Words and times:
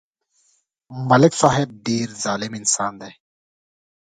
ملک 1.09 1.33
صاحب 1.41 1.67
ډېر 1.85 2.07
ظالم 2.23 2.51
انسان 2.59 2.93
دی 3.01 3.11